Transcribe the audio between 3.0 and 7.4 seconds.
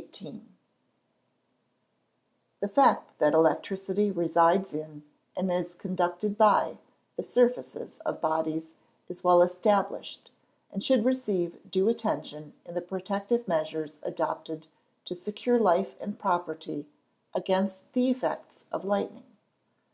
that electricity resides in, and is conducted by, the